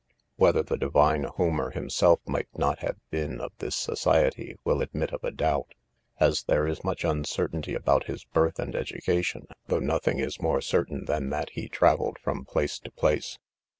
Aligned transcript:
Whether 0.35 0.63
the 0.63 0.77
divine 0.79 1.25
Homer 1.25 1.69
himself 1.69 2.21
might 2.25 2.47
not 2.57 2.79
have 2.79 2.97
been 3.11 3.39
of 3.39 3.51
this 3.59 3.75
society, 3.75 4.55
will 4.63 4.81
admit 4.81 5.13
of 5.13 5.23
a 5.23 5.29
doubt, 5.29 5.75
as 6.19 6.41
there 6.45 6.65
is 6.67 6.83
much 6.83 7.03
uncertainty 7.03 7.75
about 7.75 8.05
his 8.05 8.23
birth 8.25 8.57
and 8.57 8.73
education, 8.75 9.45
though 9.67 9.77
nothing 9.77 10.17
is 10.17 10.41
more 10.41 10.59
certain 10.59 11.05
than 11.05 11.29
that 11.29 11.51
he 11.51 11.69
travelled 11.69 12.17
from 12.17 12.45
place 12.45 12.79
to 12.79 12.89
place. 12.89 13.37